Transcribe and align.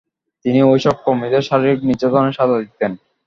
তিনি 0.45 0.59
ওইসব 0.63 0.95
কর্মীদের 1.05 1.43
শারীরিক 1.49 1.79
নির্যাতনের 1.89 2.37
সাজা 2.37 2.57
দিতেন। 2.63 2.91